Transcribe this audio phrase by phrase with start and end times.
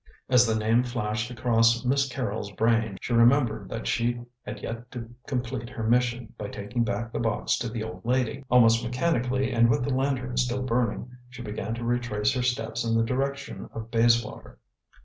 [0.29, 5.13] As the name flashed across Miss Carrol's brain, she remembered that she had yet to
[5.27, 8.43] complete her mission by taking back the box to the old lady.
[8.49, 12.97] Almost mechanically, and with the lantern still burning, she began to retrace her steps in
[12.97, 14.57] the direction of Bayswater.